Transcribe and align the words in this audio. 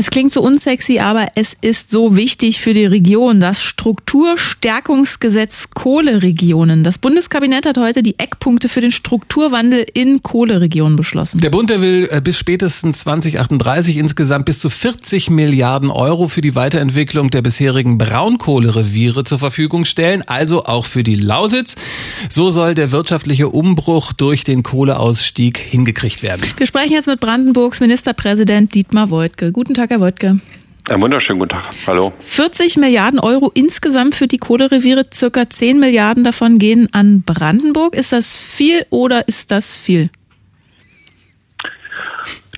Es 0.00 0.10
klingt 0.10 0.32
so 0.32 0.42
unsexy, 0.42 1.00
aber 1.00 1.26
es 1.34 1.56
ist 1.60 1.90
so 1.90 2.14
wichtig 2.14 2.60
für 2.60 2.72
die 2.72 2.84
Region. 2.84 3.40
Das 3.40 3.64
Strukturstärkungsgesetz 3.64 5.70
Kohleregionen. 5.74 6.84
Das 6.84 6.98
Bundeskabinett 6.98 7.66
hat 7.66 7.78
heute 7.78 8.04
die 8.04 8.16
Eckpunkte 8.16 8.68
für 8.68 8.80
den 8.80 8.92
Strukturwandel 8.92 9.84
in 9.94 10.22
Kohleregionen 10.22 10.94
beschlossen. 10.94 11.40
Der 11.40 11.50
Bund, 11.50 11.68
der 11.68 11.80
will 11.80 12.08
äh, 12.12 12.20
bis 12.20 12.38
spätestens 12.38 13.00
2038 13.00 13.96
insgesamt 13.96 14.44
bis 14.44 14.60
zu 14.60 14.70
40 14.70 15.30
Milliarden 15.30 15.90
Euro 15.90 16.28
für 16.28 16.42
die 16.42 16.54
Weiterentwicklung 16.54 17.30
der 17.30 17.42
bisherigen 17.42 17.98
Braunkohlereviere 17.98 19.24
zur 19.24 19.40
Verfügung 19.40 19.84
stellen, 19.84 20.22
also 20.28 20.64
auch 20.64 20.86
für 20.86 21.02
die 21.02 21.16
Lausitz. 21.16 21.74
So 22.30 22.52
soll 22.52 22.76
der 22.76 22.92
wirtschaftliche 22.92 23.48
Umbruch 23.48 24.12
durch 24.12 24.44
den 24.44 24.62
Kohleausstieg 24.62 25.58
hingekriegt 25.58 26.22
werden. 26.22 26.42
Wir 26.56 26.66
sprechen 26.66 26.92
jetzt 26.92 27.08
mit 27.08 27.18
Brandenburgs 27.18 27.80
Ministerpräsident 27.80 28.76
Dietmar 28.76 29.10
Woidke. 29.10 29.50
Guten 29.50 29.74
Tag. 29.74 29.87
Tag, 29.88 29.90
Herr 29.90 30.00
Wodke. 30.00 30.40
Einen 30.90 31.02
wunderschönen 31.02 31.38
guten 31.38 31.50
Tag. 31.50 31.64
Hallo. 31.86 32.12
40 32.20 32.76
Milliarden 32.78 33.20
Euro 33.20 33.50
insgesamt 33.54 34.14
für 34.14 34.26
die 34.26 34.38
Kohlereviere, 34.38 35.04
circa 35.12 35.48
10 35.48 35.80
Milliarden 35.80 36.24
davon 36.24 36.58
gehen 36.58 36.88
an 36.92 37.22
Brandenburg. 37.22 37.94
Ist 37.94 38.12
das 38.12 38.40
viel 38.40 38.84
oder 38.90 39.28
ist 39.28 39.50
das 39.50 39.76
viel? 39.76 40.10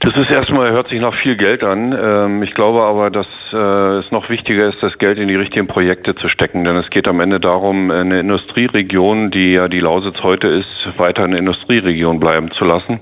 Das 0.01 0.17
ist 0.17 0.31
erstmal, 0.31 0.71
hört 0.73 0.89
sich 0.89 1.01
nach 1.01 1.15
viel 1.15 1.37
Geld 1.37 1.63
an. 1.63 1.93
Ähm, 1.93 2.43
ich 2.43 2.55
glaube 2.55 2.83
aber, 2.83 3.11
dass 3.11 3.27
äh, 3.53 3.99
es 3.99 4.11
noch 4.11 4.31
wichtiger 4.31 4.69
ist, 4.69 4.79
das 4.81 4.97
Geld 4.99 5.19
in 5.19 5.29
die 5.29 5.35
richtigen 5.35 5.67
Projekte 5.67 6.15
zu 6.15 6.29
stecken. 6.29 6.65
Denn 6.65 6.77
es 6.77 6.89
geht 6.91 7.07
am 7.07 7.21
Ende 7.21 7.39
darum, 7.39 7.91
eine 7.91 8.21
Industrieregion, 8.21 9.31
die 9.31 9.53
ja 9.53 9.69
die 9.69 9.81
Lausitz 9.81 10.23
heute 10.23 10.49
ist, 10.49 10.67
weiter 10.97 11.25
eine 11.25 11.39
Industrieregion 11.39 12.19
bleiben 12.19 12.51
zu 12.51 12.65
lassen 12.65 13.01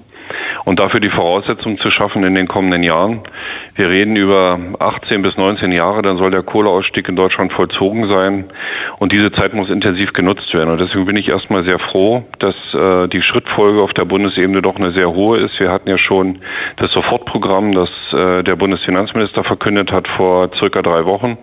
und 0.64 0.78
dafür 0.78 1.00
die 1.00 1.10
Voraussetzungen 1.10 1.78
zu 1.78 1.90
schaffen 1.90 2.24
in 2.24 2.34
den 2.34 2.48
kommenden 2.48 2.82
Jahren. 2.82 3.20
Wir 3.74 3.88
reden 3.88 4.16
über 4.16 4.58
18 4.78 5.22
bis 5.22 5.36
19 5.36 5.72
Jahre, 5.72 6.02
dann 6.02 6.18
soll 6.18 6.30
der 6.30 6.42
Kohleausstieg 6.42 7.08
in 7.08 7.16
Deutschland 7.16 7.52
vollzogen 7.52 8.08
sein 8.08 8.44
und 8.98 9.12
diese 9.12 9.32
Zeit 9.32 9.54
muss 9.54 9.70
intensiv 9.70 10.12
genutzt 10.12 10.52
werden. 10.54 10.70
Und 10.70 10.80
deswegen 10.80 11.06
bin 11.06 11.16
ich 11.16 11.28
erstmal 11.28 11.64
sehr 11.64 11.78
froh, 11.78 12.24
dass 12.38 12.54
äh, 12.74 13.08
die 13.08 13.22
Schrittfolge 13.22 13.82
auf 13.82 13.92
der 13.92 14.04
Bundesebene 14.04 14.62
doch 14.62 14.76
eine 14.76 14.92
sehr 14.92 15.10
hohe 15.10 15.38
ist. 15.38 15.58
Wir 15.60 15.70
hatten 15.70 15.88
ja 15.88 15.98
schon 15.98 16.38
das 16.76 16.90
Sofortprogramm, 16.92 17.72
das 17.72 17.90
äh, 18.12 18.42
der 18.42 18.56
Bundesfinanzminister 18.56 19.44
verkündet 19.44 19.92
hat 19.92 20.08
vor 20.16 20.50
circa 20.58 20.82
drei 20.82 21.04
Wochen 21.04 21.38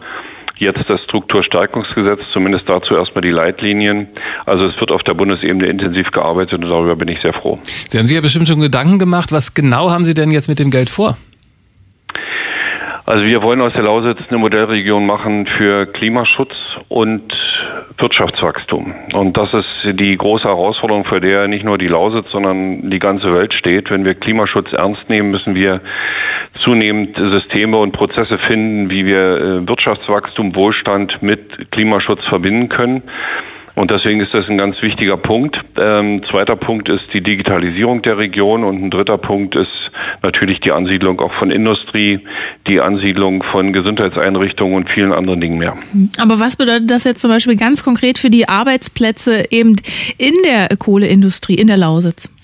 jetzt 0.57 0.81
das 0.87 1.01
Strukturstärkungsgesetz, 1.03 2.21
zumindest 2.33 2.67
dazu 2.67 2.95
erstmal 2.95 3.21
die 3.21 3.31
Leitlinien. 3.31 4.07
Also 4.45 4.65
es 4.65 4.79
wird 4.79 4.91
auf 4.91 5.03
der 5.03 5.13
Bundesebene 5.13 5.67
intensiv 5.67 6.11
gearbeitet 6.11 6.63
und 6.63 6.69
darüber 6.69 6.95
bin 6.95 7.07
ich 7.07 7.19
sehr 7.21 7.33
froh. 7.33 7.59
Sie 7.63 7.97
haben 7.97 8.05
sich 8.05 8.15
ja 8.15 8.21
bestimmt 8.21 8.47
schon 8.47 8.59
Gedanken 8.59 8.99
gemacht. 8.99 9.31
Was 9.31 9.53
genau 9.53 9.91
haben 9.91 10.05
Sie 10.05 10.13
denn 10.13 10.31
jetzt 10.31 10.47
mit 10.47 10.59
dem 10.59 10.71
Geld 10.71 10.89
vor? 10.89 11.17
Also 13.07 13.27
wir 13.27 13.43
wollen 13.43 13.61
aus 13.61 13.73
der 13.73 13.83
Lausitz 13.83 14.17
eine 14.29 14.39
Modellregion 14.39 15.05
machen 15.05 15.45
für 15.45 15.85
Klimaschutz 15.85 16.53
und 16.87 17.31
Wirtschaftswachstum. 17.99 18.93
Und 19.13 19.37
das 19.37 19.49
ist 19.53 19.99
die 19.99 20.17
große 20.17 20.45
Herausforderung, 20.45 21.05
für 21.05 21.21
der 21.21 21.47
nicht 21.47 21.63
nur 21.63 21.77
die 21.77 21.87
Lausitz, 21.87 22.25
sondern 22.31 22.89
die 22.89 22.99
ganze 22.99 23.31
Welt 23.31 23.53
steht. 23.53 23.91
Wenn 23.91 24.05
wir 24.05 24.15
Klimaschutz 24.15 24.73
ernst 24.73 25.07
nehmen, 25.07 25.29
müssen 25.29 25.53
wir 25.53 25.81
zunehmend 26.65 27.15
Systeme 27.15 27.77
und 27.77 27.93
Prozesse 27.93 28.37
finden, 28.39 28.89
wie 28.89 29.05
wir 29.05 29.37
äh, 29.37 29.67
Wirtschaftswachstum, 29.67 30.55
Wohlstand 30.55 31.21
mit 31.21 31.71
Klimaschutz 31.71 32.25
verbinden 32.27 32.67
können. 32.67 33.03
Und 33.75 33.91
deswegen 33.91 34.21
ist 34.21 34.33
das 34.33 34.47
ein 34.47 34.57
ganz 34.57 34.81
wichtiger 34.81 35.17
Punkt. 35.17 35.57
Ähm, 35.77 36.21
zweiter 36.31 36.55
Punkt 36.55 36.87
ist 36.87 37.03
die 37.13 37.21
Digitalisierung 37.21 38.01
der 38.01 38.17
Region 38.17 38.63
und 38.63 38.81
ein 38.81 38.89
dritter 38.89 39.17
Punkt 39.17 39.53
ist 39.55 39.67
natürlich 40.23 40.61
die 40.61 40.71
Ansiedlung 40.71 41.19
auch 41.19 41.33
von 41.33 41.51
Industrie, 41.51 42.21
die 42.67 42.79
Ansiedlung 42.79 43.43
von 43.51 43.73
Gesundheitseinrichtungen 43.73 44.75
und 44.75 44.89
vielen 44.89 45.11
anderen 45.11 45.41
Dingen 45.41 45.57
mehr. 45.57 45.75
Aber 46.19 46.39
was 46.39 46.55
bedeutet 46.55 46.89
das 46.89 47.03
jetzt 47.03 47.21
zum 47.21 47.29
Beispiel 47.29 47.57
ganz 47.57 47.83
konkret 47.83 48.17
für 48.17 48.29
die 48.29 48.47
Arbeitsplätze 48.47 49.43
eben 49.51 49.75
in 50.17 50.33
der 50.45 50.69
Kohleindustrie, 50.77 51.55
in 51.55 51.67
der 51.67 51.77
Lausitz? 51.77 52.34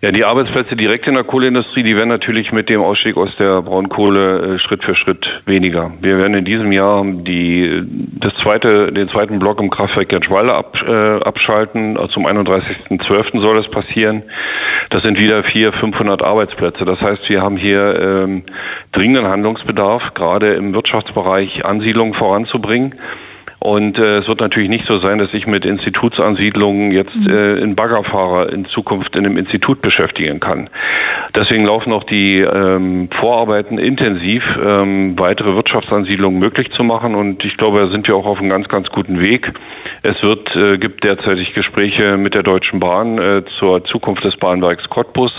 Ja, 0.00 0.10
die 0.10 0.24
Arbeitsplätze 0.24 0.76
direkt 0.76 1.06
in 1.06 1.14
der 1.14 1.24
Kohleindustrie, 1.24 1.82
die 1.82 1.96
werden 1.96 2.10
natürlich 2.10 2.52
mit 2.52 2.68
dem 2.68 2.82
Ausstieg 2.82 3.16
aus 3.16 3.34
der 3.38 3.62
Braunkohle 3.62 4.56
äh, 4.56 4.58
Schritt 4.58 4.84
für 4.84 4.94
Schritt 4.94 5.24
weniger. 5.46 5.92
Wir 6.00 6.18
werden 6.18 6.34
in 6.34 6.44
diesem 6.44 6.72
Jahr 6.72 7.02
die, 7.04 7.82
das 8.20 8.34
zweite, 8.42 8.92
den 8.92 9.08
zweiten 9.08 9.38
Block 9.38 9.60
im 9.60 9.70
Kraftwerk 9.70 10.10
Gertschwalde 10.10 10.52
ab, 10.52 10.76
äh, 10.86 11.20
abschalten. 11.20 11.98
Zum 12.12 12.26
31.12. 12.26 13.40
soll 13.40 13.56
das 13.56 13.70
passieren. 13.70 14.24
Das 14.90 15.02
sind 15.02 15.18
wieder 15.18 15.42
400, 15.42 15.80
500 15.80 16.22
Arbeitsplätze. 16.22 16.84
Das 16.84 17.00
heißt, 17.00 17.28
wir 17.28 17.40
haben 17.40 17.56
hier 17.56 17.98
ähm, 17.98 18.42
dringenden 18.92 19.26
Handlungsbedarf, 19.26 20.02
gerade 20.14 20.54
im 20.54 20.74
Wirtschaftsbereich 20.74 21.64
Ansiedlungen 21.64 22.14
voranzubringen. 22.14 22.94
Und 23.64 23.96
äh, 23.96 24.18
es 24.18 24.28
wird 24.28 24.40
natürlich 24.40 24.68
nicht 24.68 24.84
so 24.84 24.98
sein, 24.98 25.16
dass 25.16 25.32
ich 25.32 25.46
mit 25.46 25.64
Institutsansiedlungen 25.64 26.92
jetzt 26.92 27.16
mhm. 27.16 27.34
äh, 27.34 27.54
in 27.60 27.74
Baggerfahrer 27.74 28.52
in 28.52 28.66
Zukunft 28.66 29.16
in 29.16 29.24
einem 29.24 29.38
Institut 29.38 29.80
beschäftigen 29.80 30.38
kann. 30.38 30.68
Deswegen 31.34 31.64
laufen 31.64 31.90
auch 31.90 32.04
die 32.04 32.40
ähm, 32.40 33.08
Vorarbeiten 33.10 33.78
intensiv, 33.78 34.44
ähm, 34.62 35.18
weitere 35.18 35.54
Wirtschaftsansiedlungen 35.54 36.38
möglich 36.38 36.72
zu 36.72 36.84
machen. 36.84 37.14
Und 37.14 37.42
ich 37.46 37.56
glaube, 37.56 37.78
da 37.80 37.88
sind 37.88 38.06
wir 38.06 38.16
auch 38.16 38.26
auf 38.26 38.38
einem 38.38 38.50
ganz, 38.50 38.68
ganz 38.68 38.90
guten 38.90 39.22
Weg. 39.22 39.50
Es 40.02 40.22
wird, 40.22 40.54
äh, 40.54 40.76
gibt 40.76 41.02
derzeitig 41.02 41.54
Gespräche 41.54 42.18
mit 42.18 42.34
der 42.34 42.42
Deutschen 42.42 42.80
Bahn 42.80 43.16
äh, 43.16 43.44
zur 43.58 43.82
Zukunft 43.86 44.24
des 44.24 44.36
Bahnwerks 44.36 44.90
Cottbus. 44.90 45.32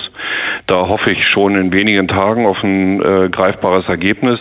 Da 0.66 0.88
hoffe 0.88 1.12
ich 1.12 1.28
schon 1.28 1.56
in 1.56 1.72
wenigen 1.72 2.08
Tagen 2.08 2.48
auf 2.48 2.58
ein 2.64 3.04
äh, 3.04 3.30
greifbares 3.30 3.88
Ergebnis. 3.88 4.40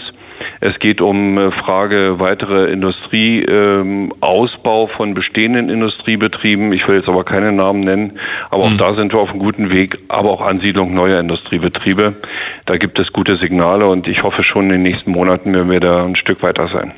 Es 0.61 0.79
geht 0.79 1.01
um 1.01 1.39
äh, 1.39 1.51
Frage 1.53 2.19
weitere 2.19 2.71
Industrieausbau 2.73 4.85
ähm, 4.85 4.91
von 4.97 5.15
bestehenden 5.15 5.69
Industriebetrieben. 5.69 6.73
Ich 6.73 6.87
will 6.89 6.97
jetzt 6.97 7.09
aber 7.09 7.25
keine 7.25 7.53
Namen 7.53 7.81
nennen, 7.81 8.19
aber 8.51 8.69
mhm. 8.69 8.75
auch 8.75 8.79
da 8.79 8.95
sind 8.95 9.13
wir 9.13 9.21
auf 9.21 9.31
einem 9.31 9.41
guten 9.41 9.71
Weg, 9.71 9.99
aber 10.09 10.31
auch 10.31 10.41
Ansiedlung 10.41 10.95
neuer 10.95 11.21
Industriebetriebe. 11.21 12.15
Da 12.67 12.77
gibt 12.77 12.99
es 12.99 13.13
gute 13.13 13.37
Signale 13.37 13.87
und 13.87 14.07
ich 14.07 14.23
hoffe 14.23 14.43
schon 14.43 14.65
in 14.65 14.71
den 14.71 14.83
nächsten 14.83 15.11
Monaten 15.11 15.53
werden 15.53 15.71
wir 15.71 15.81
da 15.81 16.05
ein 16.05 16.17
Stück 16.17 16.43
weiter 16.43 16.69
sein. 16.69 16.93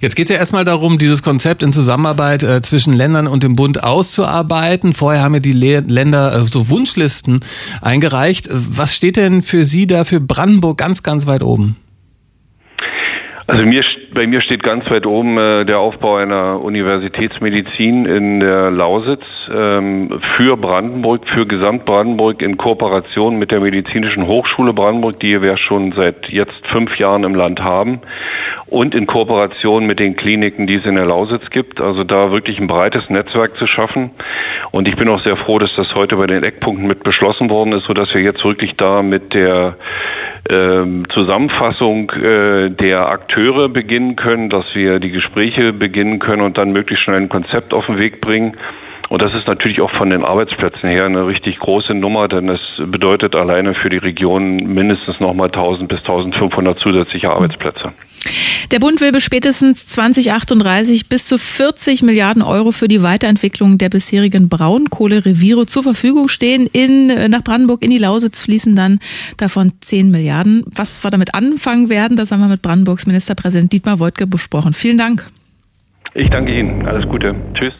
Jetzt 0.00 0.14
geht 0.14 0.26
es 0.26 0.30
ja 0.30 0.36
erstmal 0.36 0.64
darum, 0.64 0.98
dieses 0.98 1.22
Konzept 1.22 1.62
in 1.62 1.72
Zusammenarbeit 1.72 2.42
äh, 2.42 2.62
zwischen 2.62 2.94
Ländern 2.94 3.26
und 3.26 3.42
dem 3.42 3.56
Bund 3.56 3.82
auszuarbeiten. 3.82 4.94
Vorher 4.94 5.22
haben 5.22 5.34
ja 5.34 5.40
die 5.40 5.52
Le 5.52 5.80
Länder 5.80 6.34
äh, 6.34 6.46
so 6.46 6.70
Wunschlisten 6.70 7.40
eingereicht. 7.82 8.48
Was 8.50 8.94
steht 8.94 9.16
denn 9.16 9.42
für 9.42 9.64
Sie 9.64 9.86
da 9.86 10.04
für 10.04 10.20
Brandenburg 10.20 10.78
ganz, 10.78 11.02
ganz 11.02 11.26
weit 11.26 11.42
oben? 11.42 11.76
Also 13.50 13.66
mir, 13.66 13.82
bei 14.14 14.28
mir 14.28 14.42
steht 14.42 14.62
ganz 14.62 14.88
weit 14.90 15.06
oben 15.06 15.36
äh, 15.36 15.64
der 15.64 15.80
Aufbau 15.80 16.14
einer 16.14 16.62
Universitätsmedizin 16.62 18.06
in 18.06 18.38
der 18.38 18.70
Lausitz 18.70 19.24
ähm, 19.52 20.20
für 20.36 20.56
Brandenburg, 20.56 21.28
für 21.34 21.46
Gesamtbrandenburg 21.46 22.42
in 22.42 22.56
Kooperation 22.56 23.40
mit 23.40 23.50
der 23.50 23.58
Medizinischen 23.58 24.28
Hochschule 24.28 24.72
Brandenburg, 24.72 25.18
die 25.18 25.42
wir 25.42 25.56
schon 25.56 25.90
seit 25.96 26.28
jetzt 26.28 26.64
fünf 26.70 26.96
Jahren 26.98 27.24
im 27.24 27.34
Land 27.34 27.58
haben 27.58 28.02
und 28.68 28.94
in 28.94 29.08
Kooperation 29.08 29.84
mit 29.84 29.98
den 29.98 30.14
Kliniken, 30.14 30.68
die 30.68 30.76
es 30.76 30.86
in 30.86 30.94
der 30.94 31.06
Lausitz 31.06 31.50
gibt. 31.50 31.80
Also 31.80 32.04
da 32.04 32.30
wirklich 32.30 32.60
ein 32.60 32.68
breites 32.68 33.10
Netzwerk 33.10 33.56
zu 33.56 33.66
schaffen. 33.66 34.12
Und 34.70 34.86
ich 34.86 34.94
bin 34.94 35.08
auch 35.08 35.24
sehr 35.24 35.36
froh, 35.36 35.58
dass 35.58 35.74
das 35.76 35.92
heute 35.96 36.14
bei 36.14 36.28
den 36.28 36.44
Eckpunkten 36.44 36.86
mit 36.86 37.02
beschlossen 37.02 37.50
worden 37.50 37.72
ist, 37.72 37.86
sodass 37.86 38.14
wir 38.14 38.22
jetzt 38.22 38.44
wirklich 38.44 38.76
da 38.76 39.02
mit 39.02 39.34
der 39.34 39.74
ähm, 40.50 41.04
Zusammenfassung 41.14 42.10
äh, 42.10 42.70
der 42.70 43.08
Akteure 43.08 43.68
beginnen 43.68 44.16
können, 44.16 44.50
dass 44.50 44.64
wir 44.74 44.98
die 44.98 45.10
Gespräche 45.10 45.72
beginnen 45.72 46.18
können 46.18 46.42
und 46.42 46.58
dann 46.58 46.72
möglichst 46.72 47.04
schnell 47.04 47.20
ein 47.20 47.28
Konzept 47.28 47.72
auf 47.72 47.86
den 47.86 47.98
Weg 47.98 48.20
bringen. 48.20 48.56
Und 49.10 49.20
das 49.20 49.34
ist 49.34 49.48
natürlich 49.48 49.80
auch 49.80 49.90
von 49.98 50.08
den 50.08 50.24
Arbeitsplätzen 50.24 50.88
her 50.88 51.04
eine 51.04 51.26
richtig 51.26 51.58
große 51.58 51.94
Nummer, 51.94 52.28
denn 52.28 52.48
es 52.48 52.60
bedeutet 52.78 53.34
alleine 53.34 53.74
für 53.74 53.90
die 53.90 53.96
Region 53.96 54.58
mindestens 54.72 55.18
nochmal 55.18 55.48
1000 55.48 55.88
bis 55.88 55.98
1500 55.98 56.78
zusätzliche 56.78 57.28
Arbeitsplätze. 57.28 57.92
Der 58.70 58.78
Bund 58.78 59.00
will 59.00 59.10
bis 59.10 59.24
spätestens 59.24 59.84
2038 59.88 61.08
bis 61.08 61.26
zu 61.26 61.38
40 61.38 62.04
Milliarden 62.04 62.40
Euro 62.40 62.70
für 62.70 62.86
die 62.86 63.02
Weiterentwicklung 63.02 63.78
der 63.78 63.88
bisherigen 63.88 64.48
Braunkohlereviere 64.48 65.66
zur 65.66 65.82
Verfügung 65.82 66.28
stehen. 66.28 66.68
In, 66.72 67.08
nach 67.30 67.42
Brandenburg 67.42 67.82
in 67.82 67.90
die 67.90 67.98
Lausitz 67.98 68.44
fließen 68.44 68.76
dann 68.76 69.00
davon 69.38 69.72
10 69.80 70.12
Milliarden. 70.12 70.62
Was 70.66 71.02
wir 71.02 71.10
damit 71.10 71.34
anfangen 71.34 71.88
werden, 71.88 72.16
das 72.16 72.30
haben 72.30 72.42
wir 72.42 72.48
mit 72.48 72.62
Brandenburgs 72.62 73.08
Ministerpräsident 73.08 73.72
Dietmar 73.72 73.98
Woidke 73.98 74.28
besprochen. 74.28 74.72
Vielen 74.72 74.98
Dank. 74.98 75.28
Ich 76.14 76.30
danke 76.30 76.56
Ihnen. 76.56 76.86
Alles 76.86 77.08
Gute. 77.08 77.34
Tschüss. 77.54 77.74